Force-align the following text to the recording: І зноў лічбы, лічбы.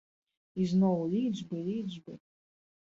І 0.63 0.67
зноў 0.71 0.97
лічбы, 1.13 1.55
лічбы. 1.69 2.19